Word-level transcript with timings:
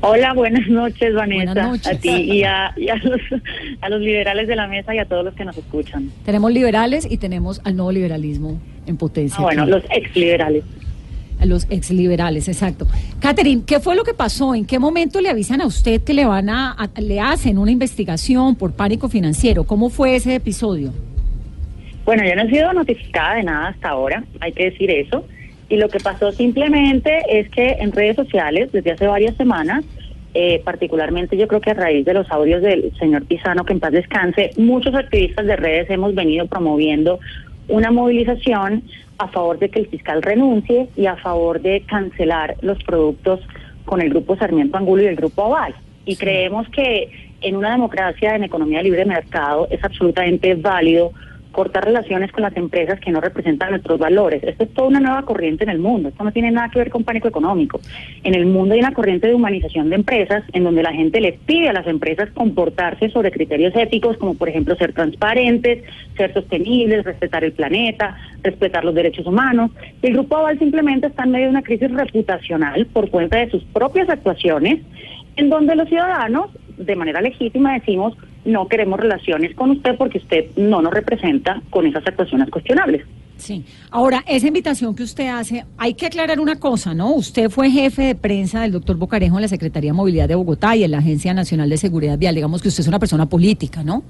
Hola, 0.00 0.32
buenas 0.32 0.66
noches, 0.68 1.14
Vanessa. 1.14 1.72
A 1.72 1.94
ti 1.94 2.10
y, 2.10 2.42
a, 2.44 2.74
los, 3.88 4.00
liberales 4.00 4.48
de 4.48 4.56
la 4.56 4.66
mesa 4.66 4.94
y 4.94 4.98
a 4.98 5.04
todos 5.04 5.24
los 5.24 5.34
que 5.34 5.44
nos 5.44 5.56
escuchan. 5.56 6.10
Tenemos 6.24 6.52
liberales 6.52 7.06
y 7.10 7.18
tenemos 7.18 7.60
al 7.64 7.76
nuevo 7.76 7.92
liberalismo 7.92 8.58
en 8.86 8.96
potencia. 8.96 9.36
Ah, 9.38 9.42
bueno, 9.42 9.66
los 9.66 9.82
ex 9.90 10.14
liberales. 10.16 10.64
Los 11.44 11.66
ex 11.68 11.90
liberales, 11.90 12.48
exacto. 12.48 12.86
Catherine, 13.20 13.62
¿qué 13.66 13.80
fue 13.80 13.94
lo 13.94 14.04
que 14.04 14.14
pasó? 14.14 14.54
¿En 14.54 14.64
qué 14.64 14.78
momento 14.78 15.20
le 15.20 15.28
avisan 15.28 15.60
a 15.60 15.66
usted 15.66 16.02
que 16.02 16.14
le 16.14 16.24
van 16.24 16.48
a, 16.48 16.76
le 16.96 17.20
hacen 17.20 17.58
una 17.58 17.70
investigación 17.70 18.54
por 18.54 18.72
pánico 18.72 19.08
financiero? 19.10 19.64
¿Cómo 19.64 19.90
fue 19.90 20.16
ese 20.16 20.34
episodio? 20.34 20.92
Bueno, 22.06 22.22
yo 22.24 22.34
no 22.36 22.42
he 22.42 22.50
sido 22.50 22.72
notificada 22.72 23.36
de 23.36 23.42
nada 23.42 23.68
hasta 23.68 23.90
ahora, 23.90 24.24
hay 24.40 24.52
que 24.52 24.70
decir 24.70 24.90
eso. 24.90 25.26
Y 25.68 25.76
lo 25.76 25.88
que 25.88 25.98
pasó 26.00 26.32
simplemente 26.32 27.22
es 27.28 27.48
que 27.50 27.76
en 27.80 27.92
redes 27.92 28.16
sociales, 28.16 28.70
desde 28.72 28.92
hace 28.92 29.06
varias 29.06 29.36
semanas, 29.36 29.84
eh, 30.34 30.60
particularmente 30.64 31.36
yo 31.36 31.46
creo 31.46 31.60
que 31.60 31.70
a 31.70 31.74
raíz 31.74 32.04
de 32.04 32.12
los 32.12 32.30
audios 32.30 32.60
del 32.60 32.92
señor 32.98 33.24
Pizano, 33.24 33.64
que 33.64 33.72
en 33.72 33.80
paz 33.80 33.92
descanse, 33.92 34.50
muchos 34.56 34.94
activistas 34.94 35.46
de 35.46 35.56
redes 35.56 35.88
hemos 35.90 36.14
venido 36.14 36.46
promoviendo 36.46 37.20
una 37.68 37.90
movilización 37.90 38.82
a 39.18 39.28
favor 39.28 39.58
de 39.58 39.68
que 39.68 39.78
el 39.78 39.86
fiscal 39.86 40.22
renuncie 40.22 40.88
y 40.96 41.06
a 41.06 41.16
favor 41.16 41.60
de 41.60 41.82
cancelar 41.82 42.56
los 42.62 42.82
productos 42.82 43.40
con 43.84 44.00
el 44.00 44.10
grupo 44.10 44.36
Sarmiento 44.36 44.76
Angulo 44.76 45.02
y 45.02 45.06
el 45.06 45.16
grupo 45.16 45.44
Aval. 45.44 45.74
Y 46.04 46.16
creemos 46.16 46.68
que 46.70 47.10
en 47.40 47.56
una 47.56 47.70
democracia 47.70 48.34
en 48.34 48.44
economía 48.44 48.82
libre 48.82 49.00
de 49.00 49.06
mercado 49.06 49.68
es 49.70 49.82
absolutamente 49.84 50.54
válido 50.54 51.12
cortar 51.54 51.86
relaciones 51.86 52.30
con 52.32 52.42
las 52.42 52.54
empresas 52.56 53.00
que 53.00 53.10
no 53.10 53.22
representan 53.22 53.70
nuestros 53.70 53.98
valores. 53.98 54.42
Esto 54.44 54.64
es 54.64 54.74
toda 54.74 54.88
una 54.88 55.00
nueva 55.00 55.22
corriente 55.22 55.64
en 55.64 55.70
el 55.70 55.78
mundo. 55.78 56.10
Esto 56.10 56.22
no 56.22 56.32
tiene 56.32 56.50
nada 56.50 56.68
que 56.68 56.80
ver 56.80 56.90
con 56.90 57.04
pánico 57.04 57.28
económico. 57.28 57.80
En 58.22 58.34
el 58.34 58.44
mundo 58.44 58.74
hay 58.74 58.80
una 58.80 58.92
corriente 58.92 59.28
de 59.28 59.34
humanización 59.34 59.88
de 59.88 59.96
empresas 59.96 60.44
en 60.52 60.64
donde 60.64 60.82
la 60.82 60.92
gente 60.92 61.20
le 61.22 61.32
pide 61.32 61.70
a 61.70 61.72
las 61.72 61.86
empresas 61.86 62.28
comportarse 62.34 63.08
sobre 63.08 63.30
criterios 63.30 63.74
éticos 63.74 64.18
como 64.18 64.34
por 64.34 64.50
ejemplo 64.50 64.76
ser 64.76 64.92
transparentes, 64.92 65.84
ser 66.16 66.34
sostenibles, 66.34 67.04
respetar 67.04 67.44
el 67.44 67.52
planeta, 67.52 68.18
respetar 68.42 68.84
los 68.84 68.94
derechos 68.94 69.26
humanos. 69.26 69.70
El 70.02 70.12
Grupo 70.12 70.36
Aval 70.36 70.58
simplemente 70.58 71.06
está 71.06 71.24
en 71.24 71.30
medio 71.30 71.46
de 71.46 71.50
una 71.50 71.62
crisis 71.62 71.90
reputacional 71.90 72.86
por 72.86 73.08
cuenta 73.08 73.38
de 73.38 73.50
sus 73.50 73.62
propias 73.64 74.08
actuaciones 74.08 74.80
en 75.36 75.48
donde 75.48 75.76
los 75.76 75.88
ciudadanos 75.88 76.50
de 76.76 76.96
manera 76.96 77.20
legítima 77.20 77.74
decimos 77.74 78.16
no 78.44 78.68
queremos 78.68 79.00
relaciones 79.00 79.54
con 79.54 79.70
usted 79.70 79.96
porque 79.96 80.18
usted 80.18 80.46
no 80.56 80.82
nos 80.82 80.92
representa 80.92 81.62
con 81.70 81.86
esas 81.86 82.06
actuaciones 82.06 82.50
cuestionables. 82.50 83.04
Sí. 83.36 83.64
Ahora, 83.90 84.22
esa 84.26 84.46
invitación 84.46 84.94
que 84.94 85.02
usted 85.02 85.28
hace, 85.28 85.64
hay 85.76 85.94
que 85.94 86.06
aclarar 86.06 86.38
una 86.38 86.58
cosa, 86.58 86.94
¿no? 86.94 87.14
Usted 87.14 87.50
fue 87.50 87.70
jefe 87.70 88.02
de 88.02 88.14
prensa 88.14 88.62
del 88.62 88.72
doctor 88.72 88.96
Bocarejo 88.96 89.36
en 89.36 89.42
la 89.42 89.48
Secretaría 89.48 89.90
de 89.90 89.96
Movilidad 89.96 90.28
de 90.28 90.34
Bogotá 90.34 90.76
y 90.76 90.84
en 90.84 90.92
la 90.92 90.98
Agencia 90.98 91.34
Nacional 91.34 91.68
de 91.68 91.76
Seguridad 91.76 92.16
Vial. 92.16 92.34
Digamos 92.34 92.62
que 92.62 92.68
usted 92.68 92.82
es 92.82 92.88
una 92.88 92.98
persona 92.98 93.26
política, 93.26 93.82
¿no? 93.82 94.04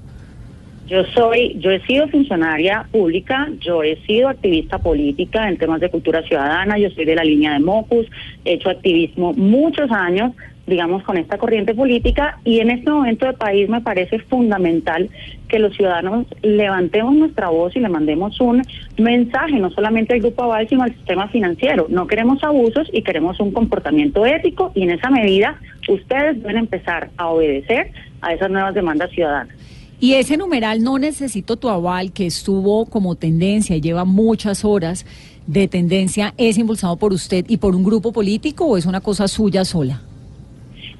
Yo 0.87 1.03
soy, 1.15 1.57
yo 1.59 1.71
he 1.71 1.81
sido 1.87 2.07
funcionaria 2.09 2.85
pública, 2.91 3.49
yo 3.59 3.81
he 3.81 3.99
sido 4.05 4.29
activista 4.29 4.77
política 4.77 5.49
en 5.49 5.57
temas 5.57 5.81
de 5.81 5.89
cultura 5.89 6.21
ciudadana, 6.21 6.77
yo 6.77 6.91
soy 6.91 7.05
de 7.05 7.15
la 7.15 7.23
línea 7.23 7.53
de 7.53 7.59
Mocus, 7.59 8.05
he 8.43 8.53
hecho 8.53 8.69
activismo 8.69 9.33
muchos 9.33 9.89
años, 9.89 10.33
digamos, 10.67 11.03
con 11.03 11.17
esta 11.17 11.37
corriente 11.37 11.73
política 11.73 12.39
y 12.43 12.59
en 12.59 12.71
este 12.71 12.89
momento 12.89 13.25
del 13.25 13.35
país 13.35 13.69
me 13.69 13.81
parece 13.81 14.19
fundamental 14.19 15.09
que 15.47 15.59
los 15.59 15.75
ciudadanos 15.75 16.25
levantemos 16.41 17.13
nuestra 17.13 17.49
voz 17.49 17.75
y 17.75 17.79
le 17.79 17.89
mandemos 17.89 18.39
un 18.41 18.63
mensaje, 18.97 19.59
no 19.59 19.69
solamente 19.69 20.13
al 20.13 20.21
Grupo 20.21 20.43
Aval, 20.43 20.67
sino 20.67 20.83
al 20.83 20.93
sistema 20.93 21.27
financiero. 21.27 21.85
No 21.89 22.07
queremos 22.07 22.43
abusos 22.43 22.89
y 22.91 23.03
queremos 23.03 23.39
un 23.39 23.51
comportamiento 23.51 24.25
ético 24.25 24.71
y 24.73 24.83
en 24.83 24.91
esa 24.91 25.09
medida 25.09 25.59
ustedes 25.87 26.41
deben 26.41 26.57
empezar 26.57 27.09
a 27.17 27.27
obedecer 27.27 27.91
a 28.21 28.33
esas 28.33 28.49
nuevas 28.49 28.73
demandas 28.73 29.11
ciudadanas. 29.11 29.55
Y 29.99 30.15
ese 30.15 30.35
numeral 30.35 30.83
no 30.83 30.97
necesito 30.97 31.55
tu 31.57 31.69
aval, 31.69 32.11
que 32.11 32.25
estuvo 32.25 32.85
como 32.85 33.15
tendencia 33.15 33.77
lleva 33.77 34.03
muchas 34.03 34.65
horas 34.65 35.05
de 35.47 35.67
tendencia, 35.67 36.33
¿es 36.37 36.57
impulsado 36.57 36.97
por 36.97 37.13
usted 37.13 37.45
y 37.47 37.57
por 37.57 37.75
un 37.75 37.83
grupo 37.83 38.11
político 38.11 38.65
o 38.65 38.77
es 38.77 38.87
una 38.87 38.99
cosa 38.99 39.27
suya 39.27 39.63
sola? 39.63 40.01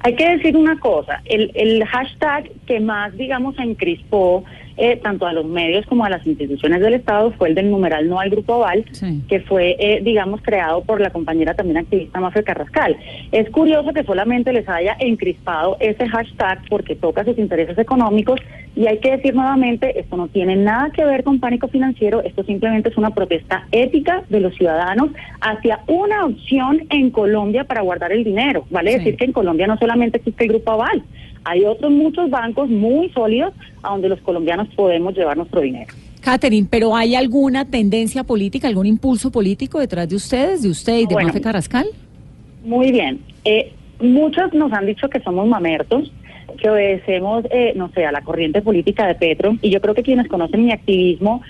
Hay 0.06 0.14
que 0.14 0.36
decir 0.36 0.56
una 0.56 0.78
cosa, 0.78 1.20
el, 1.24 1.50
el 1.56 1.84
hashtag 1.84 2.48
que 2.64 2.78
más, 2.78 3.12
digamos, 3.16 3.58
encrispó 3.58 4.44
eh, 4.76 4.98
tanto 5.02 5.26
a 5.26 5.32
los 5.32 5.46
medios 5.46 5.86
como 5.86 6.04
a 6.04 6.10
las 6.10 6.26
instituciones 6.26 6.80
del 6.80 6.94
Estado 6.94 7.32
fue 7.32 7.48
el 7.48 7.54
del 7.54 7.70
numeral 7.70 8.08
no 8.08 8.20
al 8.20 8.30
Grupo 8.30 8.54
Aval, 8.54 8.84
que 9.28 9.40
fue, 9.40 9.76
eh, 9.78 10.00
digamos, 10.02 10.42
creado 10.42 10.82
por 10.82 11.00
la 11.00 11.10
compañera 11.10 11.54
también 11.54 11.78
activista 11.78 12.20
Mafia 12.20 12.42
Carrascal. 12.42 12.96
Es 13.32 13.48
curioso 13.50 13.92
que 13.92 14.04
solamente 14.04 14.52
les 14.52 14.68
haya 14.68 14.96
encrispado 14.98 15.76
ese 15.80 16.08
hashtag 16.08 16.60
porque 16.68 16.94
toca 16.94 17.24
sus 17.24 17.38
intereses 17.38 17.78
económicos 17.78 18.40
y 18.74 18.86
hay 18.86 18.98
que 18.98 19.12
decir 19.12 19.34
nuevamente, 19.34 19.98
esto 19.98 20.18
no 20.18 20.28
tiene 20.28 20.54
nada 20.54 20.90
que 20.90 21.04
ver 21.04 21.24
con 21.24 21.40
pánico 21.40 21.68
financiero, 21.68 22.22
esto 22.22 22.44
simplemente 22.44 22.90
es 22.90 22.98
una 22.98 23.10
protesta 23.10 23.66
ética 23.72 24.22
de 24.28 24.40
los 24.40 24.54
ciudadanos 24.54 25.10
hacia 25.40 25.80
una 25.86 26.26
opción 26.26 26.84
en 26.90 27.10
Colombia 27.10 27.64
para 27.64 27.80
guardar 27.80 28.12
el 28.12 28.22
dinero. 28.22 28.66
Vale 28.68 28.98
decir 28.98 29.16
que 29.16 29.24
en 29.24 29.32
Colombia 29.32 29.66
no 29.66 29.78
solamente 29.78 30.18
existe 30.18 30.44
el 30.44 30.50
Grupo 30.50 30.72
Aval, 30.72 31.02
hay 31.46 31.64
otros 31.64 31.92
muchos 31.92 32.28
bancos 32.28 32.68
muy 32.68 33.08
sólidos 33.10 33.54
a 33.82 33.90
donde 33.90 34.08
los 34.08 34.20
colombianos 34.20 34.66
podemos 34.74 35.16
llevar 35.16 35.36
nuestro 35.36 35.60
dinero. 35.60 35.94
Catherine, 36.20 36.66
pero 36.68 36.96
¿hay 36.96 37.14
alguna 37.14 37.64
tendencia 37.64 38.24
política, 38.24 38.66
algún 38.66 38.86
impulso 38.86 39.30
político 39.30 39.78
detrás 39.78 40.08
de 40.08 40.16
ustedes, 40.16 40.62
de 40.62 40.70
usted 40.70 40.98
y 40.98 41.06
de 41.06 41.14
Mafe 41.14 41.40
Carrascal? 41.40 41.86
Muy 42.64 42.90
bien. 42.90 43.20
Eh, 43.44 43.72
muchos 44.00 44.52
nos 44.54 44.72
han 44.72 44.86
dicho 44.86 45.08
que 45.08 45.20
somos 45.20 45.46
mamertos, 45.46 46.12
que 46.60 46.68
obedecemos, 46.68 47.44
eh, 47.52 47.74
no 47.76 47.90
sé, 47.92 48.04
a 48.04 48.10
la 48.10 48.22
corriente 48.22 48.60
política 48.60 49.06
de 49.06 49.14
Petro, 49.14 49.56
y 49.62 49.70
yo 49.70 49.80
creo 49.80 49.94
que 49.94 50.02
quienes 50.02 50.26
conocen 50.26 50.64
mi 50.64 50.72
activismo 50.72 51.42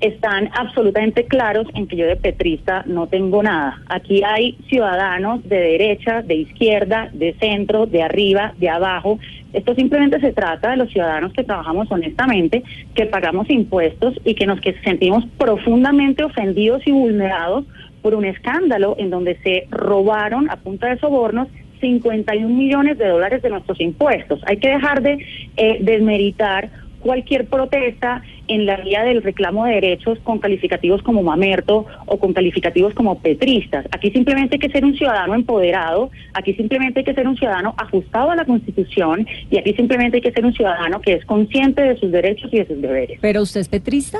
están 0.00 0.50
absolutamente 0.54 1.24
claros 1.24 1.66
en 1.74 1.86
que 1.86 1.96
yo 1.96 2.06
de 2.06 2.16
petrista 2.16 2.84
no 2.86 3.06
tengo 3.06 3.42
nada. 3.42 3.80
Aquí 3.88 4.22
hay 4.24 4.56
ciudadanos 4.68 5.46
de 5.48 5.58
derecha, 5.58 6.22
de 6.22 6.34
izquierda, 6.34 7.10
de 7.12 7.34
centro, 7.34 7.86
de 7.86 8.02
arriba, 8.02 8.54
de 8.58 8.68
abajo. 8.68 9.18
Esto 9.52 9.74
simplemente 9.74 10.20
se 10.20 10.32
trata 10.32 10.70
de 10.70 10.76
los 10.76 10.90
ciudadanos 10.90 11.32
que 11.32 11.44
trabajamos 11.44 11.90
honestamente, 11.90 12.62
que 12.94 13.06
pagamos 13.06 13.50
impuestos 13.50 14.14
y 14.24 14.34
que 14.34 14.46
nos 14.46 14.60
que 14.60 14.74
sentimos 14.84 15.24
profundamente 15.36 16.22
ofendidos 16.22 16.82
y 16.86 16.92
vulnerados 16.92 17.64
por 18.02 18.14
un 18.14 18.24
escándalo 18.24 18.94
en 18.98 19.10
donde 19.10 19.36
se 19.42 19.66
robaron 19.70 20.50
a 20.50 20.56
punta 20.56 20.88
de 20.88 20.98
sobornos 20.98 21.48
51 21.80 22.48
millones 22.48 22.98
de 22.98 23.08
dólares 23.08 23.42
de 23.42 23.50
nuestros 23.50 23.80
impuestos. 23.80 24.40
Hay 24.46 24.58
que 24.58 24.68
dejar 24.68 25.02
de 25.02 25.18
eh, 25.56 25.78
desmeritar 25.80 26.70
cualquier 27.00 27.46
protesta 27.46 28.22
en 28.48 28.66
la 28.66 28.76
vía 28.76 29.04
del 29.04 29.22
reclamo 29.22 29.66
de 29.66 29.74
derechos 29.74 30.18
con 30.24 30.38
calificativos 30.38 31.02
como 31.02 31.22
mamerto 31.22 31.86
o 32.06 32.18
con 32.18 32.32
calificativos 32.32 32.94
como 32.94 33.20
petristas. 33.20 33.86
Aquí 33.92 34.10
simplemente 34.10 34.56
hay 34.56 34.60
que 34.60 34.70
ser 34.70 34.84
un 34.84 34.96
ciudadano 34.96 35.34
empoderado, 35.34 36.10
aquí 36.34 36.54
simplemente 36.54 37.00
hay 37.00 37.04
que 37.04 37.14
ser 37.14 37.28
un 37.28 37.36
ciudadano 37.36 37.74
ajustado 37.76 38.30
a 38.30 38.36
la 38.36 38.44
Constitución 38.44 39.26
y 39.50 39.58
aquí 39.58 39.72
simplemente 39.74 40.16
hay 40.16 40.22
que 40.22 40.32
ser 40.32 40.44
un 40.44 40.52
ciudadano 40.52 41.00
que 41.00 41.14
es 41.14 41.24
consciente 41.24 41.82
de 41.82 41.96
sus 41.96 42.10
derechos 42.10 42.52
y 42.52 42.58
de 42.58 42.66
sus 42.66 42.80
deberes. 42.80 43.18
¿Pero 43.20 43.42
usted 43.42 43.60
es 43.60 43.68
petrista? 43.68 44.18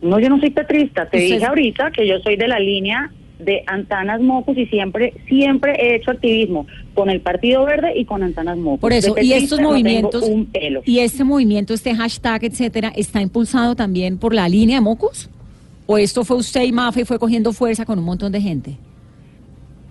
No, 0.00 0.18
yo 0.18 0.28
no 0.28 0.38
soy 0.38 0.50
petrista. 0.50 1.06
Te 1.06 1.18
dije 1.18 1.44
ahorita 1.44 1.90
que 1.90 2.06
yo 2.06 2.18
soy 2.20 2.36
de 2.36 2.46
la 2.46 2.58
línea 2.58 3.10
de 3.38 3.62
Antanas 3.66 4.20
Mocos 4.20 4.56
y 4.56 4.66
siempre 4.66 5.12
siempre 5.28 5.72
he 5.78 5.96
hecho 5.96 6.12
activismo 6.12 6.66
con 6.94 7.10
el 7.10 7.20
Partido 7.20 7.64
Verde 7.64 7.92
y 7.96 8.04
con 8.04 8.22
Antanas 8.22 8.56
Mocos. 8.56 8.80
Por 8.80 8.92
eso, 8.92 9.14
y 9.20 9.32
estos 9.32 9.60
movimientos, 9.60 10.24
y 10.84 10.98
este 11.00 11.24
movimiento, 11.24 11.74
este 11.74 11.94
hashtag, 11.94 12.44
etcétera, 12.44 12.92
¿está 12.94 13.20
impulsado 13.20 13.74
también 13.74 14.18
por 14.18 14.34
la 14.34 14.48
línea 14.48 14.76
de 14.76 14.80
Mocos? 14.82 15.28
¿O 15.86 15.98
esto 15.98 16.24
fue 16.24 16.36
usted 16.36 16.62
y 16.62 16.72
Mafe 16.72 17.02
y 17.02 17.04
fue 17.04 17.18
cogiendo 17.18 17.52
fuerza 17.52 17.84
con 17.84 17.98
un 17.98 18.04
montón 18.04 18.32
de 18.32 18.40
gente? 18.40 18.76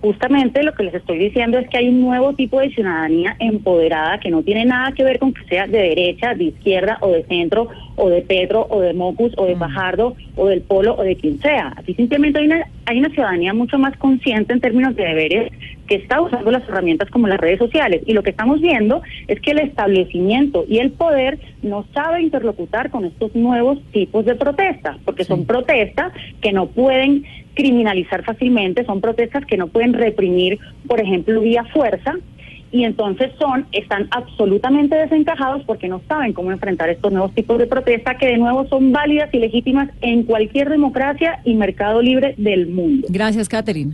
Justamente 0.03 0.61
lo 0.63 0.73
que 0.73 0.83
les 0.83 0.93
estoy 0.95 1.17
diciendo 1.17 1.57
es 1.57 1.69
que 1.69 1.77
hay 1.77 1.87
un 1.87 2.01
nuevo 2.01 2.33
tipo 2.33 2.59
de 2.59 2.69
ciudadanía 2.71 3.37
empoderada 3.39 4.19
que 4.19 4.29
no 4.29 4.43
tiene 4.43 4.65
nada 4.65 4.91
que 4.91 5.01
ver 5.01 5.17
con 5.17 5.33
que 5.33 5.45
sea 5.45 5.65
de 5.65 5.77
derecha, 5.77 6.35
de 6.35 6.43
izquierda 6.43 6.97
o 6.99 7.09
de 7.09 7.23
centro 7.23 7.69
o 7.95 8.09
de 8.09 8.21
Petro 8.21 8.67
o 8.69 8.81
de 8.81 8.93
Mocus 8.93 9.31
o 9.37 9.45
de 9.45 9.55
Fajardo 9.55 10.09
mm. 10.09 10.39
o 10.41 10.47
del 10.47 10.59
Polo 10.59 10.95
o 10.95 11.03
de 11.03 11.15
quien 11.15 11.39
sea. 11.39 11.73
Aquí 11.77 11.93
simplemente 11.93 12.37
hay 12.39 12.47
una, 12.47 12.67
hay 12.85 12.99
una 12.99 13.11
ciudadanía 13.11 13.53
mucho 13.53 13.79
más 13.79 13.95
consciente 13.95 14.51
en 14.51 14.59
términos 14.59 14.93
de 14.97 15.05
deberes 15.05 15.53
que 15.87 15.95
está 15.95 16.21
usando 16.21 16.51
las 16.51 16.67
herramientas 16.67 17.09
como 17.09 17.27
las 17.27 17.39
redes 17.39 17.59
sociales. 17.59 18.01
Y 18.05 18.13
lo 18.13 18.23
que 18.23 18.29
estamos 18.29 18.61
viendo 18.61 19.01
es 19.27 19.39
que 19.41 19.51
el 19.51 19.59
establecimiento 19.59 20.65
y 20.67 20.79
el 20.79 20.91
poder 20.91 21.39
no 21.61 21.85
sabe 21.93 22.21
interlocutar 22.21 22.89
con 22.89 23.05
estos 23.05 23.35
nuevos 23.35 23.79
tipos 23.91 24.25
de 24.25 24.35
protestas, 24.35 24.97
porque 25.05 25.23
son 25.23 25.45
protestas 25.45 26.13
que 26.41 26.53
no 26.53 26.67
pueden 26.67 27.25
criminalizar 27.53 28.23
fácilmente, 28.23 28.85
son 28.85 29.01
protestas 29.01 29.45
que 29.45 29.57
no 29.57 29.67
pueden 29.67 29.93
reprimir, 29.93 30.59
por 30.87 30.99
ejemplo, 30.99 31.41
vía 31.41 31.63
fuerza, 31.65 32.15
y 32.71 32.85
entonces 32.85 33.31
son, 33.37 33.67
están 33.71 34.07
absolutamente 34.09 34.95
desencajados 34.95 35.63
porque 35.65 35.87
no 35.87 36.01
saben 36.07 36.33
cómo 36.33 36.51
enfrentar 36.51 36.89
estos 36.89 37.11
nuevos 37.11 37.31
tipos 37.35 37.59
de 37.59 37.67
protesta 37.67 38.17
que 38.17 38.25
de 38.25 38.37
nuevo 38.37 38.67
son 38.67 38.91
válidas 38.91 39.31
y 39.31 39.37
legítimas 39.37 39.89
en 40.01 40.23
cualquier 40.23 40.69
democracia 40.69 41.39
y 41.45 41.53
mercado 41.53 42.01
libre 42.01 42.33
del 42.37 42.67
mundo. 42.67 43.07
Gracias, 43.11 43.47
Catherine. 43.47 43.93